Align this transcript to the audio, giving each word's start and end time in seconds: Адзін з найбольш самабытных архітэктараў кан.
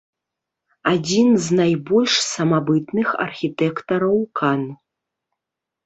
Адзін 0.93 1.27
з 1.45 1.59
найбольш 1.59 2.13
самабытных 2.33 3.07
архітэктараў 3.29 4.17
кан. 4.41 4.61